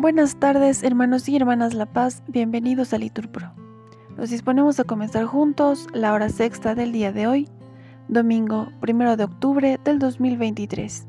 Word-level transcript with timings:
Buenas 0.00 0.36
tardes, 0.36 0.84
hermanos 0.84 1.28
y 1.28 1.34
hermanas 1.34 1.74
La 1.74 1.84
Paz, 1.84 2.22
bienvenidos 2.28 2.92
a 2.92 2.98
Liturpro. 2.98 3.50
Nos 4.16 4.30
disponemos 4.30 4.78
a 4.78 4.84
comenzar 4.84 5.24
juntos 5.24 5.88
la 5.92 6.12
hora 6.12 6.28
sexta 6.28 6.76
del 6.76 6.92
día 6.92 7.10
de 7.10 7.26
hoy, 7.26 7.48
domingo 8.06 8.68
1 8.88 9.16
de 9.16 9.24
octubre 9.24 9.80
del 9.82 9.98
2023, 9.98 11.04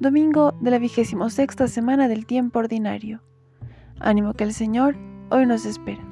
domingo 0.00 0.54
de 0.62 0.70
la 0.70 0.78
vigésimo 0.78 1.28
sexta 1.28 1.68
semana 1.68 2.08
del 2.08 2.24
tiempo 2.24 2.60
ordinario. 2.60 3.20
Ánimo 4.00 4.32
que 4.32 4.44
el 4.44 4.54
Señor 4.54 4.96
hoy 5.28 5.44
nos 5.44 5.66
espera. 5.66 6.02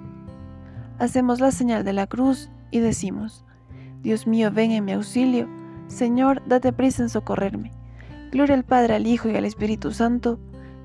Hacemos 0.98 1.40
la 1.40 1.52
señal 1.52 1.84
de 1.84 1.94
la 1.94 2.06
cruz 2.06 2.50
y 2.70 2.80
decimos, 2.80 3.46
Dios 4.02 4.26
mío, 4.26 4.50
ven 4.52 4.72
en 4.72 4.84
mi 4.84 4.92
auxilio, 4.92 5.48
Señor, 5.86 6.42
date 6.46 6.70
prisa 6.74 7.02
en 7.02 7.08
socorrerme. 7.08 7.72
Gloria 8.30 8.56
al 8.56 8.64
Padre, 8.64 8.94
al 8.94 9.06
Hijo 9.06 9.30
y 9.30 9.36
al 9.36 9.46
Espíritu 9.46 9.90
Santo, 9.90 10.38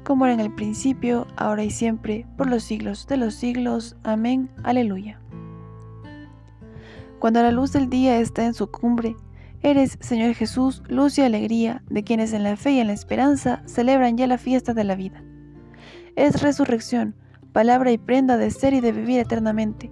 como 0.04 0.26
era 0.26 0.34
en 0.34 0.40
el 0.40 0.54
principio, 0.54 1.28
ahora 1.36 1.64
y 1.64 1.72
siempre, 1.72 2.26
por 2.38 2.50
los 2.50 2.64
siglos 2.64 3.08
de 3.08 3.18
los 3.18 3.36
siglos. 3.36 3.96
Amén. 4.04 4.50
Aleluya. 4.64 5.20
Cuando 7.20 7.42
la 7.42 7.52
luz 7.52 7.74
del 7.74 7.90
día 7.90 8.20
está 8.20 8.46
en 8.46 8.54
su 8.54 8.72
cumbre, 8.72 9.16
eres, 9.62 9.98
Señor 10.00 10.34
Jesús, 10.34 10.84
luz 10.88 11.18
y 11.18 11.22
alegría 11.22 11.84
de 11.90 12.04
quienes 12.04 12.34
en 12.34 12.44
la 12.44 12.56
fe 12.56 12.72
y 12.72 12.80
en 12.80 12.88
la 12.88 12.94
esperanza 12.94 13.62
celebran 13.66 14.18
ya 14.18 14.26
la 14.28 14.38
fiesta 14.38 14.74
de 14.74 14.84
la 14.84 14.96
vida. 14.96 15.22
Es 16.16 16.42
resurrección, 16.42 17.16
palabra 17.52 17.92
y 17.92 17.98
prenda 17.98 18.38
de 18.38 18.52
ser 18.52 18.74
y 18.74 18.80
de 18.80 18.92
vivir 18.92 19.20
eternamente. 19.20 19.92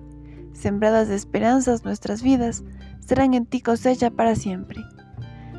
Sembradas 0.53 1.09
de 1.09 1.15
esperanzas 1.15 1.83
nuestras 1.83 2.23
vidas, 2.23 2.63
serán 2.99 3.33
en 3.33 3.45
ti 3.45 3.61
cosecha 3.61 4.09
para 4.09 4.35
siempre. 4.35 4.81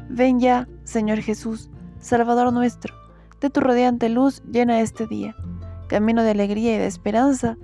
Ven 0.09 0.41
ya, 0.41 0.69
Señor 0.85 1.21
Jesús, 1.21 1.71
Salvador 2.01 2.53
nuestro 2.53 3.08
de 3.41 3.51
tu 3.51 3.61
radiante 3.61 4.09
luz 4.09 4.43
llena 4.51 4.81
este 4.81 5.07
día, 5.07 5.37
camino 5.89 6.23
de 6.23 6.31
alegría 6.31 6.75
y 6.75 6.79
de 6.79 6.87
esperanza, 6.87 7.57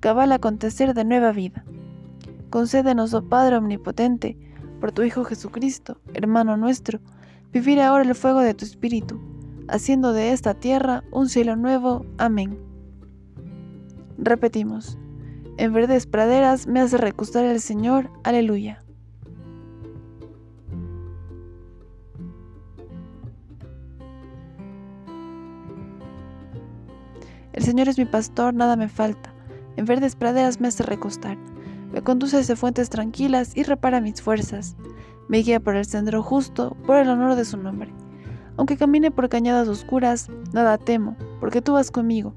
cabal 0.00 0.32
acontecer 0.32 0.94
de 0.94 1.04
nueva 1.04 1.32
vida. 1.32 1.64
Concédenos, 2.50 3.12
oh 3.14 3.28
Padre 3.28 3.56
Omnipotente, 3.56 4.38
por 4.80 4.92
tu 4.92 5.02
Hijo 5.02 5.24
Jesucristo, 5.24 6.00
hermano 6.14 6.56
nuestro, 6.56 7.00
vivir 7.52 7.80
ahora 7.80 8.04
el 8.04 8.14
fuego 8.14 8.40
de 8.40 8.54
tu 8.54 8.64
Espíritu, 8.64 9.20
haciendo 9.68 10.12
de 10.12 10.32
esta 10.32 10.54
tierra 10.54 11.02
un 11.10 11.28
cielo 11.28 11.56
nuevo. 11.56 12.06
Amén. 12.18 12.58
Repetimos, 14.18 14.98
en 15.58 15.72
verdes 15.72 16.06
praderas 16.06 16.66
me 16.66 16.80
hace 16.80 16.98
recostar 16.98 17.44
el 17.44 17.60
Señor. 17.60 18.10
Aleluya. 18.24 18.85
El 27.56 27.64
Señor 27.64 27.88
es 27.88 27.96
mi 27.96 28.04
pastor, 28.04 28.52
nada 28.52 28.76
me 28.76 28.86
falta. 28.86 29.32
En 29.76 29.86
verdes 29.86 30.14
praderas 30.14 30.60
me 30.60 30.68
hace 30.68 30.82
recostar. 30.82 31.38
Me 31.90 32.02
conduce 32.02 32.36
hacia 32.36 32.54
fuentes 32.54 32.90
tranquilas 32.90 33.56
y 33.56 33.62
repara 33.62 34.02
mis 34.02 34.20
fuerzas. 34.20 34.76
Me 35.28 35.38
guía 35.38 35.58
por 35.58 35.74
el 35.74 35.86
sendero 35.86 36.22
justo, 36.22 36.76
por 36.86 36.98
el 36.98 37.08
honor 37.08 37.34
de 37.34 37.46
su 37.46 37.56
nombre. 37.56 37.94
Aunque 38.58 38.76
camine 38.76 39.10
por 39.10 39.30
cañadas 39.30 39.68
oscuras, 39.68 40.28
nada 40.52 40.76
temo, 40.76 41.16
porque 41.40 41.62
tú 41.62 41.72
vas 41.72 41.90
conmigo. 41.90 42.34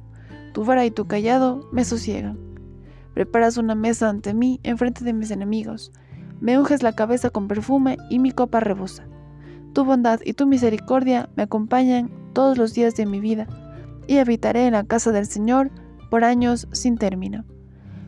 Tu 0.54 0.64
vara 0.64 0.86
y 0.86 0.92
tu 0.92 1.06
callado 1.06 1.68
me 1.74 1.84
sosiegan. 1.84 2.40
Preparas 3.14 3.58
una 3.58 3.76
mesa 3.76 4.08
ante 4.08 4.34
mí 4.34 4.62
en 4.64 4.78
frente 4.78 5.04
de 5.04 5.12
mis 5.12 5.32
enemigos. 5.32 5.92
Me 6.40 6.58
unges 6.58 6.82
la 6.82 6.94
cabeza 6.94 7.30
con 7.30 7.50
perfume 7.50 7.98
y 8.10 8.20
mi 8.20 8.32
copa 8.32 8.62
rebosa. 8.62 9.06
Tu 9.74 9.84
bondad 9.84 10.22
y 10.24 10.32
tu 10.32 10.48
misericordia 10.48 11.30
me 11.36 11.44
acompañan 11.44 12.10
todos 12.32 12.58
los 12.58 12.74
días 12.74 12.96
de 12.96 13.06
mi 13.06 13.20
vida 13.20 13.48
y 14.10 14.18
habitaré 14.18 14.66
en 14.66 14.74
la 14.74 14.86
casa 14.86 15.12
del 15.12 15.28
Señor 15.28 15.70
por 16.10 16.24
años 16.24 16.68
sin 16.72 16.98
término. 16.98 17.46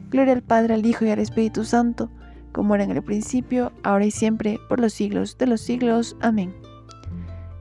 Gloria 0.09 0.33
al 0.33 0.41
Padre, 0.41 0.73
al 0.73 0.83
Hijo 0.83 1.05
y 1.05 1.11
al 1.11 1.19
Espíritu 1.19 1.63
Santo, 1.63 2.09
como 2.51 2.73
era 2.73 2.83
en 2.83 2.89
el 2.89 3.03
principio, 3.03 3.71
ahora 3.83 4.05
y 4.05 4.11
siempre, 4.11 4.59
por 4.67 4.79
los 4.79 4.93
siglos 4.93 5.37
de 5.37 5.45
los 5.45 5.61
siglos. 5.61 6.17
Amén. 6.19 6.55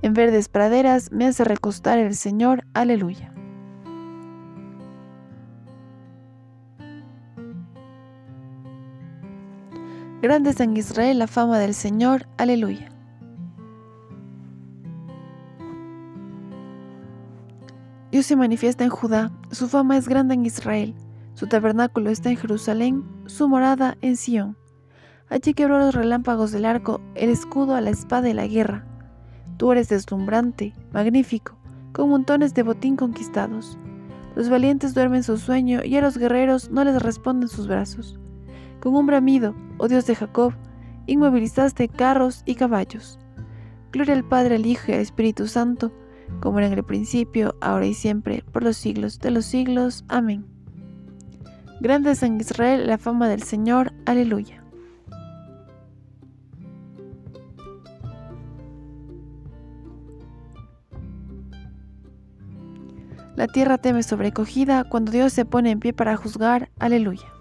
En 0.00 0.14
verdes 0.14 0.48
praderas 0.48 1.12
me 1.12 1.26
hace 1.26 1.44
recostar 1.44 1.98
el 1.98 2.14
Señor. 2.14 2.64
Aleluya. 2.72 3.34
Grande 10.22 10.54
en 10.58 10.76
Israel 10.78 11.18
la 11.18 11.26
fama 11.26 11.58
del 11.58 11.74
Señor. 11.74 12.26
Aleluya. 12.38 12.90
Dios 18.10 18.26
se 18.26 18.34
manifiesta 18.34 18.82
en 18.82 18.90
Judá, 18.90 19.30
su 19.52 19.68
fama 19.68 19.96
es 19.96 20.08
grande 20.08 20.34
en 20.34 20.44
Israel, 20.44 20.96
su 21.34 21.46
tabernáculo 21.46 22.10
está 22.10 22.28
en 22.30 22.36
Jerusalén, 22.36 23.04
su 23.26 23.48
morada 23.48 23.96
en 24.00 24.16
Sión. 24.16 24.56
Allí 25.28 25.54
quebró 25.54 25.78
los 25.78 25.94
relámpagos 25.94 26.50
del 26.50 26.64
arco, 26.64 27.00
el 27.14 27.30
escudo 27.30 27.76
a 27.76 27.80
la 27.80 27.90
espada 27.90 28.28
y 28.28 28.32
la 28.32 28.48
guerra. 28.48 28.84
Tú 29.58 29.70
eres 29.70 29.88
deslumbrante, 29.90 30.74
magnífico, 30.92 31.56
con 31.92 32.10
montones 32.10 32.52
de 32.52 32.64
botín 32.64 32.96
conquistados. 32.96 33.78
Los 34.34 34.48
valientes 34.48 34.92
duermen 34.92 35.22
su 35.22 35.36
sueño 35.36 35.84
y 35.84 35.96
a 35.96 36.00
los 36.00 36.18
guerreros 36.18 36.68
no 36.70 36.82
les 36.82 37.00
responden 37.00 37.48
sus 37.48 37.68
brazos. 37.68 38.18
Con 38.80 38.96
un 38.96 39.06
bramido, 39.06 39.54
oh 39.78 39.86
Dios 39.86 40.06
de 40.06 40.16
Jacob, 40.16 40.52
inmovilizaste 41.06 41.88
carros 41.88 42.42
y 42.44 42.56
caballos. 42.56 43.20
Gloria 43.92 44.14
al 44.14 44.24
Padre, 44.24 44.56
al 44.56 44.66
Hijo 44.66 44.90
y 44.90 44.94
al 44.94 45.00
Espíritu 45.00 45.46
Santo, 45.46 45.92
como 46.40 46.58
era 46.58 46.68
en 46.68 46.74
el 46.74 46.84
principio, 46.84 47.56
ahora 47.60 47.86
y 47.86 47.94
siempre, 47.94 48.44
por 48.52 48.62
los 48.62 48.76
siglos 48.76 49.18
de 49.18 49.30
los 49.30 49.44
siglos. 49.44 50.04
Amén. 50.08 50.46
Grande 51.80 52.12
es 52.12 52.22
en 52.22 52.40
Israel 52.40 52.86
la 52.86 52.98
fama 52.98 53.28
del 53.28 53.42
Señor. 53.42 53.92
Aleluya. 54.06 54.62
La 63.36 63.46
tierra 63.46 63.78
teme 63.78 64.02
sobrecogida 64.02 64.84
cuando 64.84 65.12
Dios 65.12 65.32
se 65.32 65.46
pone 65.46 65.70
en 65.70 65.80
pie 65.80 65.94
para 65.94 66.16
juzgar. 66.16 66.70
Aleluya. 66.78 67.32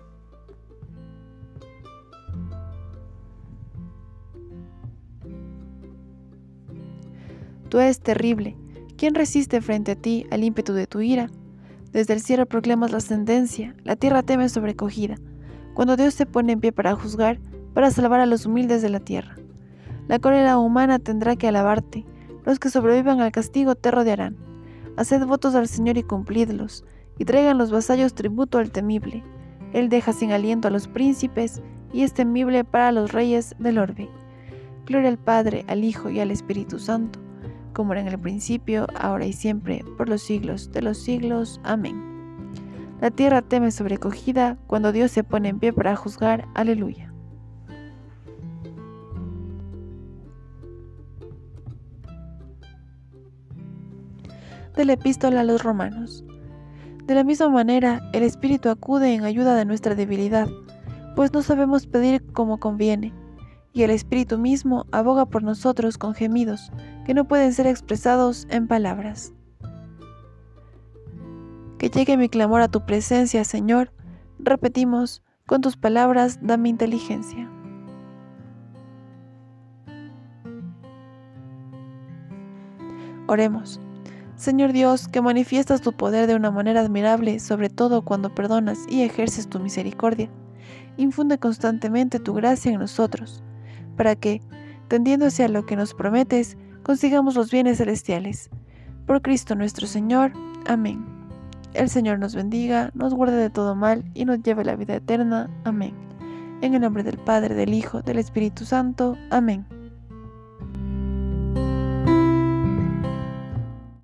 Tú 7.67 7.79
eres 7.79 7.99
terrible 7.99 8.55
¿Quién 8.99 9.15
resiste 9.15 9.61
frente 9.61 9.93
a 9.93 9.95
ti 9.95 10.25
al 10.29 10.43
ímpetu 10.43 10.73
de 10.73 10.85
tu 10.85 10.99
ira? 10.99 11.29
Desde 11.93 12.13
el 12.13 12.19
cielo 12.19 12.45
proclamas 12.45 12.91
la 12.91 12.99
sentencia, 12.99 13.73
la 13.85 13.95
tierra 13.95 14.23
teme 14.23 14.49
sobrecogida, 14.49 15.15
cuando 15.73 15.95
Dios 15.95 16.13
se 16.13 16.25
pone 16.25 16.51
en 16.51 16.59
pie 16.59 16.73
para 16.73 16.97
juzgar, 16.97 17.39
para 17.73 17.91
salvar 17.91 18.19
a 18.19 18.25
los 18.25 18.45
humildes 18.45 18.81
de 18.81 18.89
la 18.89 18.99
tierra. 18.99 19.37
La 20.09 20.19
cólera 20.19 20.57
humana 20.57 20.99
tendrá 20.99 21.37
que 21.37 21.47
alabarte, 21.47 22.05
los 22.45 22.59
que 22.59 22.69
sobrevivan 22.69 23.21
al 23.21 23.31
castigo 23.31 23.73
te 23.73 23.89
rodearán. 23.89 24.35
Haced 24.97 25.25
votos 25.25 25.55
al 25.55 25.69
Señor 25.69 25.97
y 25.97 26.03
cumplidlos, 26.03 26.83
y 27.17 27.23
traigan 27.23 27.57
los 27.57 27.71
vasallos 27.71 28.13
tributo 28.13 28.57
al 28.57 28.69
temible. 28.69 29.23
Él 29.71 29.87
deja 29.87 30.11
sin 30.11 30.33
aliento 30.33 30.67
a 30.67 30.71
los 30.71 30.89
príncipes, 30.89 31.61
y 31.93 32.03
es 32.03 32.13
temible 32.13 32.65
para 32.65 32.91
los 32.91 33.13
reyes 33.13 33.55
del 33.59 33.77
orbe. 33.77 34.09
Gloria 34.85 35.07
al 35.07 35.19
Padre, 35.19 35.63
al 35.69 35.85
Hijo 35.85 36.09
y 36.09 36.19
al 36.19 36.31
Espíritu 36.31 36.79
Santo 36.79 37.28
como 37.73 37.93
era 37.93 38.01
en 38.01 38.07
el 38.07 38.19
principio, 38.19 38.87
ahora 38.99 39.25
y 39.25 39.33
siempre, 39.33 39.83
por 39.97 40.09
los 40.09 40.21
siglos 40.21 40.71
de 40.71 40.81
los 40.81 40.97
siglos. 40.97 41.59
Amén. 41.63 42.09
La 43.01 43.11
tierra 43.11 43.41
teme 43.41 43.71
sobrecogida 43.71 44.57
cuando 44.67 44.91
Dios 44.91 45.11
se 45.11 45.23
pone 45.23 45.49
en 45.49 45.59
pie 45.59 45.71
para 45.71 45.95
juzgar. 45.95 46.47
Aleluya. 46.53 47.13
De 54.75 54.85
la 54.85 54.93
epístola 54.93 55.41
a 55.41 55.43
los 55.43 55.63
romanos. 55.63 56.23
De 57.05 57.15
la 57.15 57.23
misma 57.23 57.49
manera, 57.49 58.01
el 58.13 58.23
Espíritu 58.23 58.69
acude 58.69 59.13
en 59.13 59.23
ayuda 59.23 59.55
de 59.55 59.65
nuestra 59.65 59.95
debilidad, 59.95 60.47
pues 61.15 61.33
no 61.33 61.41
sabemos 61.41 61.87
pedir 61.87 62.25
como 62.33 62.59
conviene 62.59 63.13
y 63.73 63.83
el 63.83 63.91
Espíritu 63.91 64.37
mismo 64.37 64.85
aboga 64.91 65.25
por 65.25 65.43
nosotros 65.43 65.97
con 65.97 66.13
gemidos 66.13 66.71
que 67.05 67.13
no 67.13 67.25
pueden 67.25 67.53
ser 67.53 67.67
expresados 67.67 68.47
en 68.49 68.67
palabras. 68.67 69.33
Que 71.77 71.89
llegue 71.89 72.17
mi 72.17 72.29
clamor 72.29 72.61
a 72.61 72.67
tu 72.67 72.85
presencia, 72.85 73.43
Señor, 73.43 73.91
repetimos, 74.37 75.23
con 75.45 75.61
tus 75.61 75.77
palabras 75.77 76.39
dame 76.41 76.69
inteligencia. 76.69 77.49
Oremos. 83.27 83.79
Señor 84.35 84.71
Dios, 84.73 85.07
que 85.07 85.21
manifiestas 85.21 85.81
tu 85.81 85.91
poder 85.93 86.25
de 86.27 86.35
una 86.35 86.49
manera 86.49 86.81
admirable, 86.81 87.39
sobre 87.39 87.69
todo 87.69 88.03
cuando 88.03 88.33
perdonas 88.33 88.79
y 88.87 89.03
ejerces 89.03 89.49
tu 89.49 89.59
misericordia, 89.59 90.29
infunde 90.97 91.37
constantemente 91.37 92.19
tu 92.19 92.33
gracia 92.33 92.71
en 92.71 92.79
nosotros 92.79 93.43
para 93.99 94.15
que, 94.15 94.41
tendiéndose 94.87 95.43
a 95.43 95.49
lo 95.49 95.65
que 95.65 95.75
nos 95.75 95.93
prometes, 95.93 96.55
consigamos 96.83 97.35
los 97.35 97.51
bienes 97.51 97.79
celestiales. 97.79 98.49
Por 99.05 99.21
Cristo 99.21 99.55
nuestro 99.55 99.87
Señor. 99.87 100.31
Amén. 100.65 101.05
El 101.73 101.89
Señor 101.89 102.17
nos 102.17 102.33
bendiga, 102.33 102.91
nos 102.93 103.13
guarde 103.13 103.35
de 103.35 103.49
todo 103.49 103.75
mal 103.75 104.05
y 104.13 104.23
nos 104.23 104.41
lleve 104.41 104.61
a 104.61 104.65
la 104.67 104.77
vida 104.77 104.95
eterna. 104.95 105.49
Amén. 105.65 105.93
En 106.61 106.75
el 106.75 106.79
nombre 106.79 107.03
del 107.03 107.17
Padre, 107.17 107.55
del 107.55 107.73
Hijo, 107.73 108.01
del 108.01 108.19
Espíritu 108.19 108.63
Santo. 108.63 109.17
Amén. 109.31 109.65